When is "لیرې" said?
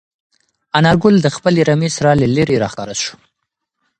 2.35-2.55